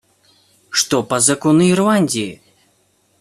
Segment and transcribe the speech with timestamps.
[0.71, 2.41] Что по закону Ирландии?